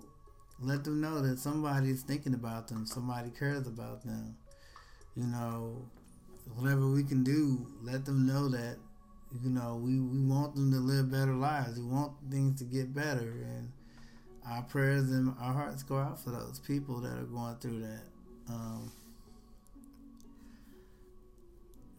let 0.62 0.84
them 0.84 1.01
know 1.01 1.22
that 1.22 1.38
somebody's 1.38 2.01
thinking 2.01 2.34
about 2.34 2.67
them 2.67 2.86
somebody 2.86 3.29
cares 3.29 3.67
about 3.67 4.03
them. 4.03 4.38
You 5.15 5.25
know 5.25 5.86
whatever 6.56 6.90
we 6.90 7.04
can 7.04 7.24
do 7.24 7.68
let 7.82 8.06
them 8.06 8.25
know 8.25 8.48
that 8.48 8.78
you 9.44 9.50
know 9.50 9.80
we, 9.82 10.00
we 10.00 10.22
want 10.22 10.56
them 10.56 10.72
to 10.72 10.78
live 10.78 11.12
better 11.12 11.34
lives 11.34 11.80
we 11.80 11.86
want 11.86 12.12
things 12.30 12.60
to 12.60 12.66
get 12.66 12.94
better 12.94 13.44
and 13.48 13.72
our 14.48 14.62
prayers 14.64 15.12
and 15.12 15.34
our 15.40 15.54
hearts 15.54 15.84
go 15.84 15.98
out 15.98 16.24
for 16.24 16.30
those 16.30 16.60
people 16.60 17.02
that 17.02 17.18
are 17.18 17.24
going 17.24 17.56
through 17.56 17.82
that 17.82 18.04
um, 18.48 18.92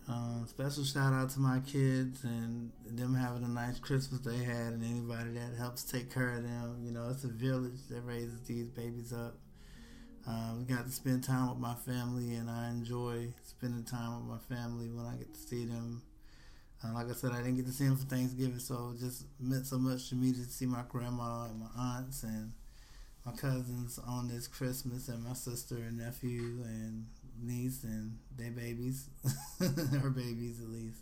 um, 0.08 0.46
special 0.46 0.84
shout 0.84 1.12
out 1.12 1.30
to 1.30 1.40
my 1.40 1.58
kids 1.60 2.22
and 2.22 2.70
them 2.86 3.14
having 3.14 3.42
a 3.42 3.48
nice 3.48 3.78
Christmas 3.78 4.20
they 4.20 4.38
had, 4.38 4.74
and 4.74 4.84
anybody 4.84 5.30
that 5.32 5.56
helps 5.58 5.82
take 5.82 6.12
care 6.12 6.34
of 6.34 6.44
them. 6.44 6.80
You 6.84 6.92
know, 6.92 7.08
it's 7.10 7.24
a 7.24 7.28
village 7.28 7.80
that 7.90 8.02
raises 8.02 8.40
these 8.42 8.68
babies 8.68 9.12
up. 9.12 9.36
Um, 10.26 10.58
we 10.58 10.74
got 10.74 10.84
to 10.84 10.90
spend 10.92 11.22
time 11.22 11.48
with 11.48 11.58
my 11.58 11.74
family, 11.74 12.34
and 12.34 12.50
I 12.50 12.70
enjoy 12.70 13.28
spending 13.44 13.84
time 13.84 14.16
with 14.16 14.28
my 14.28 14.56
family 14.56 14.88
when 14.88 15.06
I 15.06 15.14
get 15.16 15.32
to 15.32 15.40
see 15.40 15.64
them. 15.66 16.02
Uh, 16.84 16.92
like 16.94 17.08
I 17.08 17.12
said, 17.12 17.32
I 17.32 17.38
didn't 17.38 17.56
get 17.56 17.66
to 17.66 17.72
see 17.72 17.84
them 17.84 17.96
for 17.96 18.06
Thanksgiving, 18.06 18.58
so 18.58 18.92
it 18.94 19.00
just 19.00 19.24
meant 19.40 19.66
so 19.66 19.78
much 19.78 20.08
to 20.10 20.14
me 20.16 20.32
to 20.32 20.44
see 20.44 20.66
my 20.66 20.82
grandma 20.88 21.46
and 21.46 21.60
my 21.60 21.68
aunts 21.78 22.22
and 22.24 22.52
my 23.24 23.32
cousins 23.32 23.98
on 24.06 24.28
this 24.28 24.46
Christmas, 24.48 25.08
and 25.08 25.24
my 25.24 25.32
sister 25.34 25.76
and 25.76 25.98
nephew 25.98 26.62
and 26.64 27.06
niece 27.42 27.84
and 27.84 28.18
their 28.36 28.50
babies, 28.50 29.08
her 29.60 30.10
babies 30.10 30.60
at 30.60 30.68
least. 30.70 31.00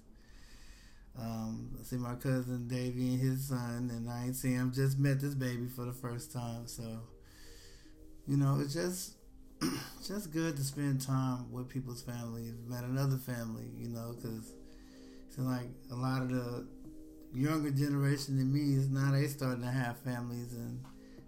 Um, 1.18 1.70
I 1.80 1.84
see 1.84 1.96
my 1.96 2.14
cousin 2.16 2.66
Davy 2.66 3.14
and 3.14 3.20
his 3.20 3.48
son, 3.48 3.90
and 3.92 4.10
I 4.10 4.24
ain't 4.24 4.36
seen 4.36 4.56
him. 4.56 4.72
Just 4.72 4.98
met 4.98 5.20
this 5.20 5.34
baby 5.34 5.68
for 5.68 5.84
the 5.84 5.92
first 5.92 6.32
time, 6.32 6.66
so 6.66 7.00
you 8.26 8.36
know 8.36 8.58
it's 8.60 8.74
just 8.74 9.16
just 10.06 10.32
good 10.32 10.56
to 10.56 10.62
spend 10.64 11.00
time 11.00 11.50
with 11.52 11.68
people's 11.68 12.02
families, 12.02 12.54
met 12.66 12.84
another 12.84 13.16
family, 13.16 13.70
you 13.76 13.88
know, 13.88 14.14
because 14.14 14.52
it's 15.28 15.38
like 15.38 15.68
a 15.90 15.94
lot 15.94 16.22
of 16.22 16.30
the 16.30 16.66
younger 17.32 17.70
generation 17.70 18.36
than 18.36 18.52
me 18.52 18.74
is 18.74 18.88
now 18.88 19.10
they 19.12 19.26
starting 19.26 19.62
to 19.62 19.70
have 19.70 19.98
families 19.98 20.52
and 20.52 20.80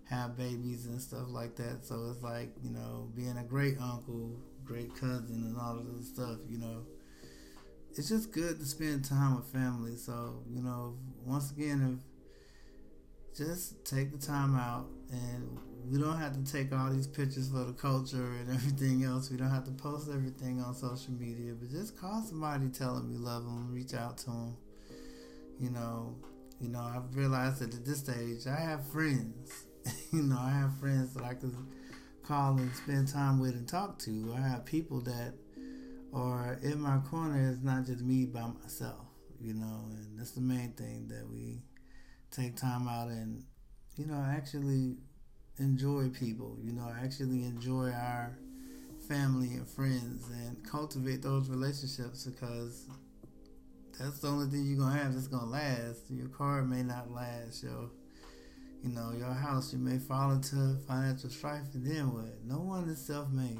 have 0.08 0.36
babies 0.36 0.86
and 0.86 1.00
stuff 1.00 1.26
like 1.28 1.56
that. 1.56 1.84
So 1.84 2.10
it's 2.10 2.22
like 2.22 2.52
you 2.62 2.70
know 2.70 3.08
being 3.14 3.36
a 3.38 3.44
great 3.44 3.76
uncle, 3.80 4.36
great 4.64 4.94
cousin 4.94 5.44
and 5.46 5.56
all 5.58 5.78
of 5.78 5.96
this 5.96 6.08
stuff, 6.08 6.38
you 6.48 6.58
know. 6.58 6.82
It's 7.98 8.10
just 8.10 8.30
good 8.30 8.58
to 8.58 8.66
spend 8.66 9.06
time 9.06 9.36
with 9.36 9.46
family. 9.46 9.96
So, 9.96 10.42
you 10.50 10.60
know, 10.60 10.98
once 11.24 11.50
again, 11.50 11.98
if 11.98 12.15
just 13.36 13.84
take 13.84 14.12
the 14.12 14.18
time 14.18 14.56
out 14.56 14.86
and 15.10 15.58
we 15.90 15.98
don't 15.98 16.18
have 16.18 16.32
to 16.32 16.52
take 16.52 16.72
all 16.72 16.90
these 16.90 17.06
pictures 17.06 17.50
for 17.50 17.64
the 17.64 17.72
culture 17.72 18.32
and 18.40 18.50
everything 18.54 19.04
else. 19.04 19.30
We 19.30 19.36
don't 19.36 19.50
have 19.50 19.64
to 19.64 19.72
post 19.72 20.08
everything 20.08 20.60
on 20.60 20.74
social 20.74 21.12
media, 21.12 21.52
but 21.58 21.70
just 21.70 21.98
call 21.98 22.22
somebody, 22.22 22.68
tell 22.68 22.94
them 22.94 23.12
you 23.12 23.18
love 23.18 23.44
them, 23.44 23.72
reach 23.72 23.94
out 23.94 24.18
to 24.18 24.26
them. 24.26 24.56
You 25.60 25.70
know, 25.70 26.16
you 26.60 26.68
know, 26.68 26.80
I've 26.80 27.14
realized 27.14 27.60
that 27.60 27.74
at 27.74 27.84
this 27.84 27.98
stage, 27.98 28.46
I 28.46 28.58
have 28.58 28.86
friends. 28.88 29.64
you 30.12 30.22
know, 30.22 30.38
I 30.38 30.50
have 30.50 30.78
friends 30.78 31.14
that 31.14 31.24
I 31.24 31.34
can 31.34 31.54
call 32.24 32.56
and 32.56 32.74
spend 32.74 33.08
time 33.08 33.38
with 33.38 33.54
and 33.54 33.68
talk 33.68 33.98
to. 34.00 34.34
I 34.36 34.40
have 34.40 34.64
people 34.64 35.00
that 35.02 35.34
are 36.12 36.58
in 36.62 36.80
my 36.80 36.98
corner. 37.10 37.50
It's 37.50 37.62
not 37.62 37.86
just 37.86 38.02
me 38.02 38.24
by 38.24 38.46
myself, 38.62 39.06
you 39.40 39.54
know, 39.54 39.84
and 39.90 40.18
that's 40.18 40.32
the 40.32 40.40
main 40.40 40.72
thing 40.72 41.08
that 41.08 41.28
we 41.30 41.60
take 42.30 42.56
time 42.56 42.88
out 42.88 43.08
and, 43.08 43.44
you 43.96 44.06
know, 44.06 44.24
actually 44.28 44.96
enjoy 45.58 46.08
people, 46.08 46.56
you 46.62 46.72
know, 46.72 46.92
actually 47.02 47.44
enjoy 47.44 47.90
our 47.90 48.36
family 49.08 49.54
and 49.54 49.68
friends 49.68 50.28
and 50.30 50.62
cultivate 50.68 51.22
those 51.22 51.48
relationships 51.48 52.24
because 52.24 52.86
that's 53.98 54.18
the 54.20 54.28
only 54.28 54.46
thing 54.50 54.66
you're 54.66 54.78
gonna 54.78 54.98
have 54.98 55.14
that's 55.14 55.28
gonna 55.28 55.46
last. 55.46 56.10
Your 56.10 56.28
car 56.28 56.62
may 56.62 56.82
not 56.82 57.10
last, 57.10 57.62
your 57.62 57.90
you 58.82 58.90
know, 58.90 59.12
your 59.16 59.32
house, 59.32 59.72
you 59.72 59.78
may 59.78 59.98
fall 59.98 60.32
into 60.32 60.76
financial 60.86 61.30
strife 61.30 61.74
and 61.74 61.84
then 61.84 62.12
what? 62.12 62.44
No 62.44 62.58
one 62.58 62.88
is 62.88 63.04
self 63.04 63.30
made. 63.30 63.58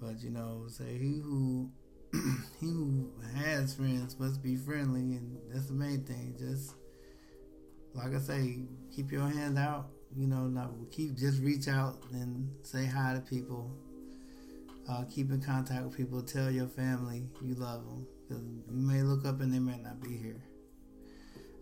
But, 0.00 0.22
you 0.22 0.30
know, 0.30 0.66
say 0.68 0.96
he 0.98 1.20
who 1.20 1.70
he 2.60 2.66
who 2.66 3.10
has 3.34 3.74
friends 3.74 4.18
must 4.18 4.42
be 4.42 4.56
friendly, 4.56 5.00
and 5.00 5.36
that's 5.52 5.66
the 5.66 5.74
main 5.74 6.04
thing. 6.04 6.34
Just 6.38 6.74
like 7.98 8.14
I 8.14 8.18
say, 8.18 8.60
keep 8.94 9.10
your 9.10 9.28
hand 9.28 9.58
out. 9.58 9.88
You 10.16 10.26
know, 10.26 10.46
not 10.46 10.70
keep 10.90 11.16
just 11.16 11.42
reach 11.42 11.68
out 11.68 11.96
and 12.12 12.50
say 12.62 12.86
hi 12.86 13.14
to 13.14 13.20
people. 13.20 13.70
Uh, 14.88 15.04
keep 15.10 15.30
in 15.30 15.42
contact 15.42 15.84
with 15.84 15.96
people. 15.96 16.22
Tell 16.22 16.50
your 16.50 16.66
family 16.66 17.28
you 17.42 17.54
love 17.54 17.84
them 17.84 18.06
because 18.26 18.42
you 18.44 18.86
may 18.86 19.02
look 19.02 19.26
up 19.26 19.40
and 19.40 19.52
they 19.52 19.58
may 19.58 19.76
not 19.78 20.00
be 20.02 20.16
here. 20.16 20.42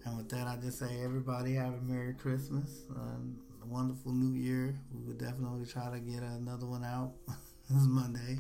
And 0.05 0.17
with 0.17 0.29
that, 0.29 0.47
I 0.47 0.57
just 0.63 0.79
say 0.79 1.03
everybody 1.03 1.55
have 1.55 1.75
a 1.75 1.81
Merry 1.81 2.15
Christmas, 2.15 2.85
a 2.95 3.67
wonderful 3.67 4.13
New 4.13 4.41
Year. 4.41 4.79
We 4.95 5.05
will 5.05 5.19
definitely 5.19 5.67
try 5.67 5.91
to 5.91 5.99
get 5.99 6.23
another 6.23 6.67
one 6.67 6.85
out 6.85 7.15
this 7.69 7.85
Monday 7.87 8.39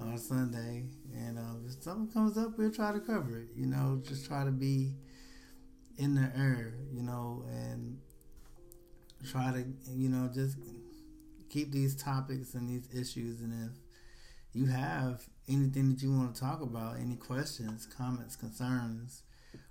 or 0.00 0.16
Sunday, 0.16 0.86
and 1.14 1.38
uh, 1.38 1.66
if 1.66 1.82
something 1.82 2.08
comes 2.12 2.36
up, 2.38 2.58
we'll 2.58 2.72
try 2.72 2.92
to 2.92 3.00
cover 3.00 3.38
it. 3.38 3.48
You 3.54 3.66
know, 3.66 4.00
just 4.02 4.26
try 4.26 4.44
to 4.44 4.50
be 4.50 4.94
in 6.00 6.14
the 6.14 6.32
air, 6.34 6.72
you 6.90 7.02
know, 7.02 7.44
and 7.50 7.98
try 9.30 9.52
to, 9.52 9.64
you 9.92 10.08
know, 10.08 10.30
just 10.32 10.56
keep 11.50 11.70
these 11.70 11.94
topics 11.94 12.54
and 12.54 12.68
these 12.68 12.88
issues. 12.90 13.42
And 13.42 13.70
if 13.70 13.76
you 14.54 14.66
have 14.66 15.22
anything 15.46 15.90
that 15.90 16.02
you 16.02 16.10
want 16.10 16.34
to 16.34 16.40
talk 16.40 16.62
about, 16.62 16.98
any 16.98 17.16
questions, 17.16 17.86
comments, 17.86 18.34
concerns, 18.34 19.22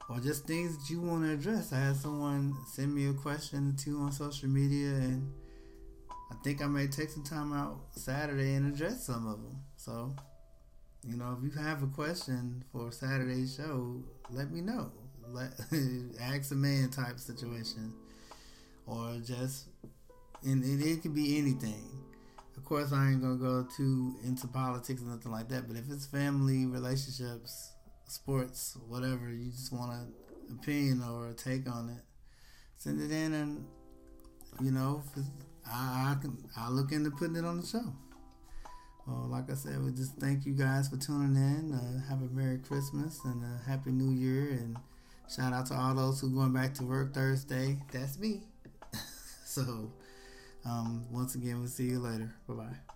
or 0.07 0.19
just 0.19 0.45
things 0.45 0.77
that 0.77 0.93
you 0.93 1.01
want 1.01 1.24
to 1.24 1.33
address, 1.33 1.74
I 1.74 1.79
had 1.79 1.95
someone 1.95 2.53
send 2.67 2.93
me 2.93 3.09
a 3.09 3.13
question 3.13 3.75
two 3.75 4.00
on 4.00 4.12
social 4.12 4.50
media, 4.50 4.89
and 4.89 5.31
I 6.31 6.36
think 6.43 6.62
I 6.62 6.67
may 6.67 6.86
take 6.86 7.09
some 7.09 7.24
time 7.24 7.53
out 7.53 7.79
Saturday 7.95 8.53
and 8.53 8.71
address 8.71 9.03
some 9.03 9.25
of 9.25 9.41
them. 9.41 9.63
So, 9.77 10.15
you 11.03 11.17
know, 11.17 11.36
if 11.38 11.43
you 11.43 11.59
have 11.59 11.81
a 11.81 11.88
question 11.88 12.63
for 12.71 12.91
Saturday's 12.91 13.55
show, 13.55 14.03
let 14.29 14.51
me 14.51 14.62
know. 14.62 14.91
Ask 16.21 16.51
a 16.51 16.55
man 16.55 16.89
type 16.89 17.19
situation, 17.19 17.93
or 18.86 19.17
just 19.24 19.67
and, 20.43 20.63
and 20.63 20.81
it 20.81 21.01
could 21.01 21.13
be 21.13 21.38
anything. 21.38 21.89
Of 22.57 22.65
course, 22.65 22.91
I 22.91 23.12
ain't 23.12 23.21
gonna 23.21 23.36
go 23.36 23.67
too 23.75 24.15
into 24.24 24.48
politics 24.48 25.01
or 25.01 25.05
nothing 25.05 25.31
like 25.31 25.50
that. 25.50 25.67
But 25.67 25.77
if 25.77 25.86
it's 25.89 26.05
family, 26.05 26.65
relationships, 26.65 27.71
sports, 28.05 28.77
whatever, 28.88 29.29
you 29.29 29.51
just 29.51 29.71
want 29.71 29.91
an 29.91 30.13
opinion 30.51 31.03
or 31.03 31.27
a 31.29 31.33
take 31.33 31.69
on 31.69 31.89
it, 31.89 32.03
send 32.77 33.01
it 33.01 33.12
in, 33.12 33.33
and 33.33 33.65
you 34.62 34.71
know, 34.71 35.03
I, 35.71 36.15
I 36.15 36.21
can 36.21 36.38
I 36.57 36.69
look 36.69 36.91
into 36.91 37.12
putting 37.12 37.36
it 37.36 37.45
on 37.45 37.62
the 37.62 37.65
show. 37.65 37.93
Well, 39.07 39.27
like 39.27 39.50
I 39.50 39.55
said, 39.55 39.83
we 39.83 39.91
just 39.91 40.15
thank 40.17 40.45
you 40.45 40.53
guys 40.53 40.88
for 40.88 40.98
tuning 40.98 41.36
in. 41.36 41.74
Uh, 41.74 42.07
have 42.09 42.21
a 42.21 42.31
Merry 42.31 42.59
Christmas 42.59 43.19
and 43.25 43.43
a 43.43 43.69
Happy 43.69 43.91
New 43.91 44.13
Year, 44.13 44.50
and 44.51 44.77
shout 45.29 45.53
out 45.53 45.65
to 45.67 45.75
all 45.75 45.93
those 45.93 46.19
who 46.19 46.29
going 46.29 46.53
back 46.53 46.74
to 46.75 46.83
work 46.83 47.13
Thursday. 47.13 47.77
That's 47.91 48.17
me. 48.17 48.43
so, 49.45 49.91
um, 50.65 51.05
once 51.12 51.36
again, 51.36 51.59
we'll 51.59 51.67
see 51.67 51.86
you 51.86 52.00
later. 52.00 52.33
Bye 52.48 52.53
bye. 52.55 52.95